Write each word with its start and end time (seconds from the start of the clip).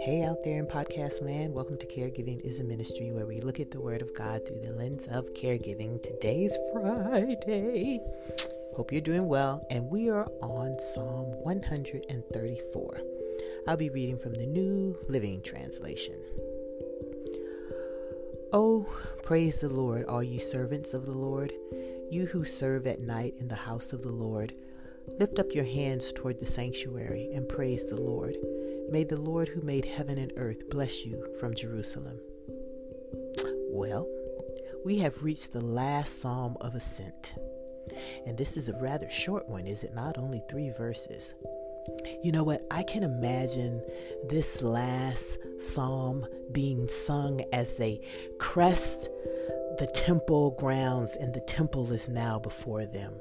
Hey, 0.00 0.24
out 0.24 0.42
there 0.42 0.58
in 0.58 0.66
podcast 0.66 1.22
land, 1.22 1.54
welcome 1.54 1.76
to 1.76 1.86
Caregiving 1.86 2.44
is 2.44 2.58
a 2.58 2.64
Ministry 2.64 3.12
where 3.12 3.26
we 3.26 3.40
look 3.40 3.60
at 3.60 3.70
the 3.70 3.80
Word 3.80 4.02
of 4.02 4.12
God 4.12 4.44
through 4.44 4.62
the 4.62 4.72
lens 4.72 5.06
of 5.06 5.32
caregiving. 5.34 6.02
Today's 6.02 6.56
Friday. 6.72 8.00
Hope 8.74 8.90
you're 8.90 9.00
doing 9.00 9.28
well, 9.28 9.64
and 9.70 9.88
we 9.88 10.08
are 10.08 10.26
on 10.42 10.80
Psalm 10.80 11.26
134. 11.44 13.00
I'll 13.68 13.76
be 13.76 13.90
reading 13.90 14.18
from 14.18 14.34
the 14.34 14.46
New 14.46 14.98
Living 15.08 15.42
Translation. 15.42 16.16
Oh, 18.52 18.84
praise 19.22 19.60
the 19.60 19.68
Lord, 19.68 20.06
all 20.06 20.24
you 20.24 20.40
servants 20.40 20.92
of 20.92 21.06
the 21.06 21.12
Lord, 21.12 21.52
you 22.10 22.26
who 22.26 22.44
serve 22.44 22.88
at 22.88 22.98
night 23.00 23.34
in 23.38 23.46
the 23.46 23.54
house 23.54 23.92
of 23.92 24.02
the 24.02 24.10
Lord. 24.10 24.52
Lift 25.18 25.38
up 25.38 25.54
your 25.54 25.64
hands 25.64 26.12
toward 26.12 26.40
the 26.40 26.46
sanctuary 26.46 27.30
and 27.32 27.48
praise 27.48 27.84
the 27.84 28.00
Lord. 28.00 28.36
May 28.90 29.04
the 29.04 29.20
Lord 29.20 29.48
who 29.48 29.62
made 29.62 29.84
heaven 29.84 30.18
and 30.18 30.32
earth 30.36 30.68
bless 30.70 31.04
you 31.04 31.26
from 31.40 31.54
Jerusalem. 31.54 32.20
Well, 33.70 34.08
we 34.84 34.98
have 34.98 35.22
reached 35.22 35.52
the 35.52 35.64
last 35.64 36.20
psalm 36.20 36.56
of 36.60 36.74
ascent. 36.74 37.34
And 38.26 38.36
this 38.36 38.56
is 38.56 38.68
a 38.68 38.78
rather 38.80 39.10
short 39.10 39.48
one, 39.48 39.66
is 39.66 39.82
it 39.82 39.94
not? 39.94 40.18
Only 40.18 40.42
three 40.48 40.70
verses. 40.70 41.34
You 42.22 42.32
know 42.32 42.42
what? 42.42 42.66
I 42.70 42.82
can 42.82 43.02
imagine 43.02 43.82
this 44.28 44.62
last 44.62 45.38
psalm 45.58 46.26
being 46.52 46.88
sung 46.88 47.40
as 47.52 47.76
they 47.76 48.00
crest 48.38 49.10
the 49.78 49.86
temple 49.86 50.52
grounds, 50.58 51.16
and 51.16 51.34
the 51.34 51.40
temple 51.40 51.92
is 51.92 52.08
now 52.08 52.38
before 52.38 52.86
them. 52.86 53.14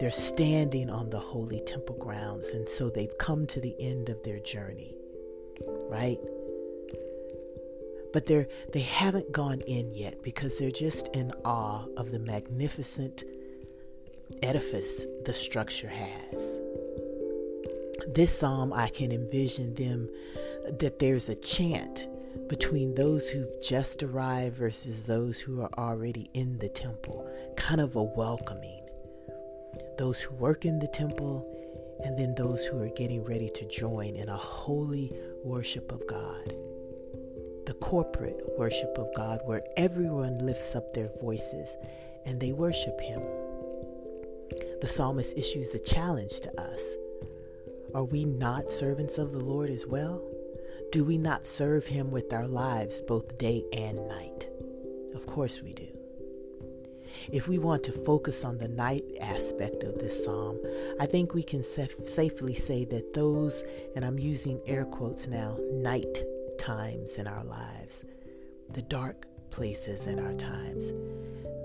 They're 0.00 0.10
standing 0.10 0.90
on 0.90 1.10
the 1.10 1.20
holy 1.20 1.60
temple 1.60 1.96
grounds, 1.96 2.48
and 2.48 2.68
so 2.68 2.88
they've 2.88 3.16
come 3.18 3.46
to 3.48 3.60
the 3.60 3.76
end 3.78 4.08
of 4.08 4.22
their 4.22 4.40
journey 4.40 4.96
right? 5.90 6.18
But 8.12 8.26
they're 8.26 8.48
they 8.72 8.80
haven't 8.80 9.32
gone 9.32 9.60
in 9.62 9.94
yet 9.94 10.22
because 10.22 10.58
they're 10.58 10.70
just 10.70 11.08
in 11.14 11.32
awe 11.44 11.84
of 11.96 12.10
the 12.10 12.18
magnificent 12.18 13.24
edifice 14.42 15.04
the 15.24 15.32
structure 15.32 15.88
has. 15.88 16.60
This 18.08 18.36
psalm 18.36 18.72
I 18.72 18.88
can 18.88 19.12
envision 19.12 19.74
them 19.74 20.08
that 20.78 20.98
there's 20.98 21.28
a 21.28 21.34
chant 21.34 22.08
between 22.48 22.94
those 22.94 23.28
who've 23.28 23.60
just 23.62 24.02
arrived 24.02 24.56
versus 24.56 25.06
those 25.06 25.40
who 25.40 25.60
are 25.62 25.70
already 25.78 26.30
in 26.34 26.58
the 26.58 26.68
temple, 26.68 27.28
kind 27.56 27.80
of 27.80 27.94
a 27.94 28.02
welcoming. 28.02 28.79
Those 29.98 30.20
who 30.22 30.34
work 30.36 30.64
in 30.64 30.78
the 30.78 30.88
temple 30.88 31.46
and 32.04 32.18
then 32.18 32.34
those 32.34 32.64
who 32.64 32.80
are 32.80 32.88
getting 32.88 33.24
ready 33.24 33.50
to 33.50 33.66
join 33.66 34.16
in 34.16 34.28
a 34.28 34.36
holy 34.36 35.12
worship 35.44 35.92
of 35.92 36.06
God. 36.06 36.54
The 37.66 37.76
corporate 37.80 38.40
worship 38.58 38.96
of 38.98 39.14
God, 39.14 39.40
where 39.44 39.62
everyone 39.76 40.38
lifts 40.38 40.74
up 40.74 40.92
their 40.92 41.10
voices 41.20 41.76
and 42.24 42.40
they 42.40 42.52
worship 42.52 43.00
Him. 43.00 43.22
The 44.80 44.88
psalmist 44.88 45.36
issues 45.36 45.74
a 45.74 45.78
challenge 45.78 46.40
to 46.40 46.60
us. 46.60 46.96
Are 47.94 48.04
we 48.04 48.24
not 48.24 48.70
servants 48.70 49.18
of 49.18 49.32
the 49.32 49.40
Lord 49.40 49.70
as 49.70 49.86
well? 49.86 50.22
Do 50.92 51.04
we 51.04 51.18
not 51.18 51.44
serve 51.44 51.86
Him 51.86 52.10
with 52.10 52.32
our 52.32 52.48
lives 52.48 53.02
both 53.02 53.38
day 53.38 53.64
and 53.72 54.08
night? 54.08 54.46
Of 55.14 55.26
course 55.26 55.62
we 55.62 55.72
do. 55.72 55.99
If 57.32 57.48
we 57.48 57.58
want 57.58 57.82
to 57.84 57.92
focus 57.92 58.44
on 58.44 58.58
the 58.58 58.68
night 58.68 59.04
aspect 59.20 59.82
of 59.84 59.98
this 59.98 60.24
psalm, 60.24 60.58
I 60.98 61.06
think 61.06 61.34
we 61.34 61.42
can 61.42 61.60
saf- 61.60 62.08
safely 62.08 62.54
say 62.54 62.84
that 62.86 63.14
those, 63.14 63.64
and 63.94 64.04
I'm 64.04 64.18
using 64.18 64.60
air 64.66 64.84
quotes 64.84 65.26
now, 65.26 65.58
night 65.72 66.24
times 66.58 67.16
in 67.16 67.26
our 67.26 67.44
lives, 67.44 68.04
the 68.68 68.82
dark 68.82 69.26
places 69.50 70.06
in 70.06 70.18
our 70.18 70.34
times, 70.34 70.92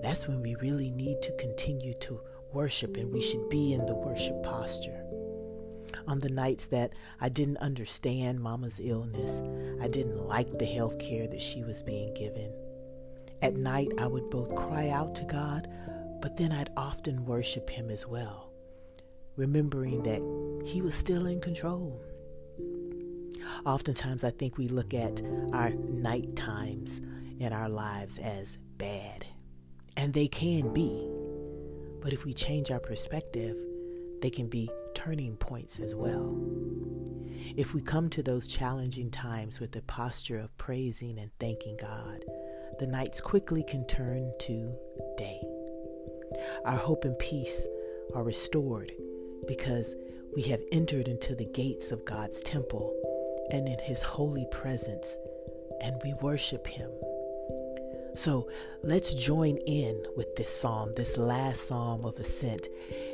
that's 0.01 0.28
when 0.28 0.41
we 0.41 0.56
really 0.56 0.91
need 0.91 1.22
to 1.22 1.35
continue 1.38 1.94
to 2.01 2.19
worship 2.53 2.97
and 2.97 3.12
we 3.12 3.22
should 3.22 3.50
be 3.50 3.73
in 3.73 3.85
the 3.85 3.95
worship 3.95 4.41
posture. 4.44 5.01
On 6.07 6.19
the 6.19 6.29
nights 6.29 6.67
that 6.67 6.94
I 7.19 7.29
didn't 7.29 7.57
understand 7.57 8.39
mama's 8.39 8.79
illness, 8.83 9.41
I 9.81 9.88
didn't 9.88 10.27
like 10.27 10.57
the 10.57 10.66
health 10.66 11.00
care 11.00 11.27
that 11.27 11.41
she 11.41 11.63
was 11.63 11.83
being 11.83 12.13
given. 12.13 12.53
At 13.41 13.56
night, 13.56 13.91
I 13.97 14.07
would 14.07 14.29
both 14.29 14.56
cry 14.56 14.90
out 14.90 15.16
to 15.16 15.25
God, 15.25 15.68
but 16.22 16.38
then 16.38 16.51
I'd 16.51 16.72
often 16.75 17.25
worship 17.25 17.69
Him 17.69 17.90
as 17.90 18.07
well, 18.07 18.51
remembering 19.35 20.03
that 20.03 20.22
He 20.66 20.81
was 20.81 20.96
still 20.96 21.25
in 21.25 21.41
control. 21.41 22.01
Oftentimes, 23.66 24.24
I 24.24 24.31
think 24.31 24.57
we 24.57 24.68
look 24.68 24.94
at 24.94 25.22
our 25.53 25.69
night 25.72 26.35
times 26.35 27.01
in 27.40 27.53
our 27.53 27.69
lives 27.69 28.18
as 28.18 28.57
bad, 28.78 29.25
and 29.97 30.13
they 30.13 30.28
can 30.28 30.74
be. 30.74 31.07
But 32.01 32.13
if 32.13 32.25
we 32.25 32.34
change 32.34 32.72
our 32.72 32.79
perspective, 32.79 33.57
they 34.22 34.29
can 34.29 34.47
be 34.47 34.69
turning 34.94 35.35
points 35.38 35.79
as 35.79 35.94
well. 35.94 36.35
If 37.57 37.74
we 37.74 37.81
come 37.81 38.09
to 38.09 38.24
those 38.24 38.47
challenging 38.47 39.12
times 39.12 39.59
with 39.59 39.72
the 39.72 39.81
posture 39.84 40.40
of 40.40 40.57
praising 40.57 41.19
and 41.19 41.31
thanking 41.40 41.78
God, 41.78 42.24
the 42.79 42.87
nights 42.87 43.21
quickly 43.21 43.63
can 43.63 43.85
turn 43.85 44.31
to 44.39 44.73
day. 45.17 45.41
Our 46.65 46.77
hope 46.77 47.05
and 47.05 47.17
peace 47.19 47.65
are 48.13 48.23
restored 48.23 48.91
because 49.47 49.95
we 50.35 50.43
have 50.43 50.61
entered 50.71 51.07
into 51.07 51.35
the 51.35 51.45
gates 51.45 51.91
of 51.91 52.05
God's 52.05 52.41
temple 52.41 52.93
and 53.51 53.67
in 53.67 53.79
His 53.79 54.01
holy 54.01 54.47
presence, 54.51 55.17
and 55.81 55.95
we 56.03 56.13
worship 56.21 56.67
Him. 56.67 56.91
So 58.15 58.49
let's 58.83 59.13
join 59.13 59.57
in 59.57 60.05
with 60.15 60.35
this 60.35 60.49
psalm, 60.49 60.93
this 60.95 61.17
last 61.17 61.67
psalm 61.67 62.05
of 62.05 62.17
ascent, 62.17 62.67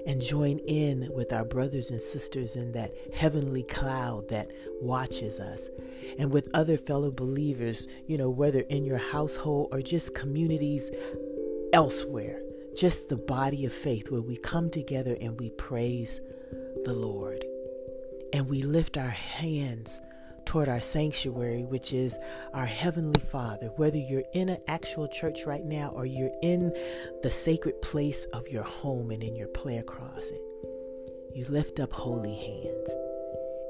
and 0.05 0.21
join 0.21 0.59
in 0.59 1.09
with 1.13 1.33
our 1.33 1.45
brothers 1.45 1.91
and 1.91 2.01
sisters 2.01 2.55
in 2.55 2.71
that 2.73 2.93
heavenly 3.13 3.63
cloud 3.63 4.29
that 4.29 4.51
watches 4.79 5.39
us, 5.39 5.69
and 6.17 6.31
with 6.31 6.49
other 6.53 6.77
fellow 6.77 7.11
believers, 7.11 7.87
you 8.07 8.17
know, 8.17 8.29
whether 8.29 8.61
in 8.61 8.83
your 8.83 8.97
household 8.97 9.69
or 9.71 9.81
just 9.81 10.15
communities 10.15 10.91
elsewhere, 11.73 12.41
just 12.75 13.09
the 13.09 13.17
body 13.17 13.65
of 13.65 13.73
faith 13.73 14.11
where 14.11 14.21
we 14.21 14.37
come 14.37 14.69
together 14.69 15.17
and 15.19 15.39
we 15.39 15.49
praise 15.51 16.21
the 16.83 16.93
Lord. 16.93 17.45
And 18.33 18.47
we 18.47 18.61
lift 18.61 18.97
our 18.97 19.09
hands 19.09 20.01
toward 20.51 20.67
our 20.67 20.81
sanctuary, 20.81 21.63
which 21.63 21.93
is 21.93 22.19
our 22.53 22.65
Heavenly 22.65 23.21
Father. 23.21 23.67
Whether 23.77 23.99
you're 23.99 24.25
in 24.33 24.49
an 24.49 24.59
actual 24.67 25.07
church 25.07 25.45
right 25.45 25.63
now 25.63 25.93
or 25.95 26.05
you're 26.05 26.33
in 26.41 26.75
the 27.23 27.31
sacred 27.31 27.81
place 27.81 28.25
of 28.33 28.49
your 28.49 28.63
home 28.63 29.11
and 29.11 29.23
in 29.23 29.33
your 29.33 29.47
prayer 29.47 29.81
closet, 29.81 30.41
you 31.33 31.45
lift 31.47 31.79
up 31.79 31.93
holy 31.93 32.35
hands 32.35 32.91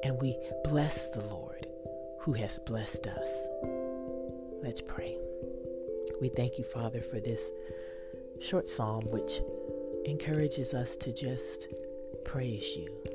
and 0.04 0.20
we 0.20 0.36
bless 0.64 1.08
the 1.10 1.22
Lord 1.22 1.68
who 2.22 2.34
has 2.34 2.58
blessed 2.58 3.06
us. 3.06 3.48
Let's 4.64 4.82
pray. 4.82 5.20
We 6.20 6.30
thank 6.30 6.58
you, 6.58 6.64
Father, 6.64 7.04
for 7.04 7.20
this 7.20 7.52
short 8.40 8.68
psalm 8.68 9.06
which 9.12 9.40
encourages 10.06 10.74
us 10.74 10.98
to 10.98 11.14
just 11.14 11.68
praise 12.26 12.76
you 12.76 13.11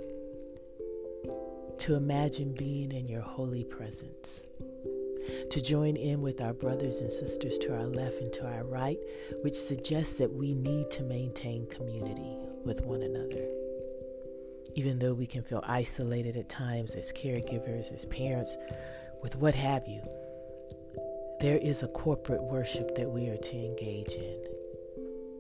to 1.79 1.95
imagine 1.95 2.53
being 2.53 2.93
in 2.93 3.09
your 3.09 3.23
holy 3.23 3.65
presence, 3.65 4.45
to 5.51 5.61
join 5.61 5.97
in 5.97 6.23
with 6.23 6.41
our 6.41 6.53
brothers 6.53 7.01
and 7.01 7.13
sisters 7.13 7.59
to 7.59 7.75
our 7.75 7.87
left 7.87 8.21
and 8.21 8.33
to 8.33 8.47
our 8.47 8.65
right, 8.65 8.99
which 9.43 9.55
suggests 9.55 10.19
that 10.19 10.33
we 10.33 10.55
need 10.55 10.91
to 10.91 11.03
maintain 11.03 11.67
community 11.67 12.37
with 12.65 12.81
one 12.83 13.03
another. 13.03 13.47
Even 14.75 14.99
though 14.99 15.15
we 15.15 15.27
can 15.27 15.43
feel 15.43 15.63
isolated 15.67 16.37
at 16.37 16.49
times 16.49 16.95
as 16.95 17.13
caregivers, 17.13 17.93
as 17.93 18.05
parents, 18.07 18.57
with 19.23 19.37
what 19.37 19.55
have 19.55 19.87
you, 19.87 20.03
there 21.41 21.59
is 21.59 21.83
a 21.83 21.89
corporate 21.89 22.43
worship 22.43 22.95
that 22.95 23.09
we 23.09 23.29
are 23.29 23.37
to 23.37 23.57
engage 23.57 24.15
in 24.15 24.39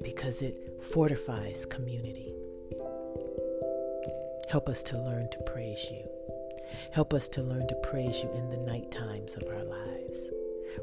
because 0.02 0.42
it 0.42 0.82
fortifies 0.82 1.64
community. 1.66 2.34
Help 4.48 4.68
us 4.68 4.82
to 4.84 4.98
learn 4.98 5.28
to 5.30 5.38
praise 5.40 5.90
you. 5.90 6.08
Help 6.92 7.12
us 7.12 7.28
to 7.30 7.42
learn 7.42 7.66
to 7.68 7.74
praise 7.76 8.22
you 8.22 8.30
in 8.32 8.48
the 8.48 8.56
night 8.56 8.90
times 8.90 9.36
of 9.36 9.44
our 9.48 9.64
lives, 9.64 10.30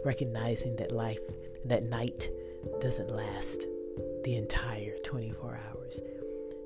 recognizing 0.04 0.75
that 0.77 0.92
life, 0.92 1.19
that 1.65 1.83
night 1.83 2.30
doesn't 2.80 3.10
last 3.10 3.65
the 4.24 4.36
entire 4.36 4.95
24 5.04 5.60
hours, 5.69 6.01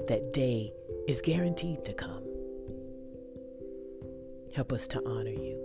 that 0.08 0.32
day 0.34 0.74
is 1.08 1.22
guaranteed 1.22 1.82
to 1.84 1.94
come. 1.94 2.24
Help 4.56 4.72
us 4.72 4.88
to 4.88 5.02
honor 5.06 5.30
you. 5.30 5.60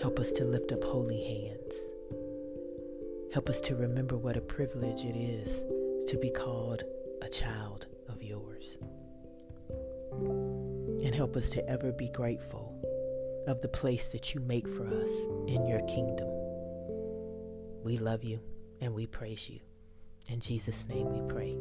Help 0.00 0.18
us 0.18 0.32
to 0.32 0.44
lift 0.44 0.72
up 0.72 0.84
holy 0.84 1.22
hands. 1.22 1.74
Help 3.32 3.48
us 3.48 3.60
to 3.62 3.74
remember 3.76 4.16
what 4.16 4.36
a 4.36 4.40
privilege 4.40 5.04
it 5.04 5.16
is 5.16 5.64
to 6.10 6.16
be 6.18 6.30
called 6.30 6.84
a 7.22 7.28
child 7.28 7.86
of 8.08 8.22
yours 8.22 8.78
and 10.12 11.14
help 11.14 11.36
us 11.36 11.50
to 11.50 11.68
ever 11.68 11.92
be 11.92 12.08
grateful 12.08 12.74
of 13.46 13.60
the 13.60 13.68
place 13.68 14.08
that 14.08 14.34
you 14.34 14.40
make 14.40 14.68
for 14.68 14.86
us 14.86 15.26
in 15.46 15.66
your 15.66 15.80
kingdom. 15.82 16.28
We 17.82 17.98
love 17.98 18.24
you 18.24 18.40
and 18.80 18.94
we 18.94 19.06
praise 19.06 19.48
you. 19.48 19.60
In 20.28 20.40
Jesus' 20.40 20.86
name 20.88 21.10
we 21.10 21.32
pray. 21.32 21.56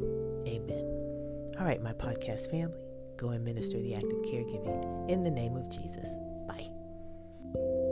Amen. 0.47 1.53
All 1.57 1.65
right, 1.65 1.81
my 1.81 1.93
podcast 1.93 2.51
family, 2.51 2.83
go 3.15 3.29
and 3.29 3.43
minister 3.43 3.79
the 3.81 3.95
act 3.95 4.03
of 4.03 4.21
caregiving 4.23 5.09
in 5.09 5.23
the 5.23 5.31
name 5.31 5.55
of 5.55 5.69
Jesus. 5.69 6.17
Bye. 6.47 7.86